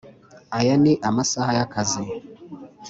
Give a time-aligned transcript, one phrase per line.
[0.57, 2.03] Aya ni Amasaha y akazi